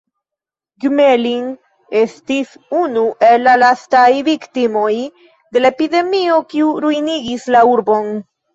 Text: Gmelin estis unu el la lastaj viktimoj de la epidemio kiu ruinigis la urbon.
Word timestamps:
Gmelin 0.85 1.43
estis 1.99 2.55
unu 2.79 3.03
el 3.29 3.45
la 3.49 3.55
lastaj 3.65 4.07
viktimoj 4.31 4.91
de 5.21 5.65
la 5.67 5.75
epidemio 5.77 6.43
kiu 6.57 6.75
ruinigis 6.89 7.49
la 7.59 7.67
urbon. 7.77 8.15